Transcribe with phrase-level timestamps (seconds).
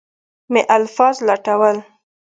[0.51, 1.77] مې الفاظ لټول.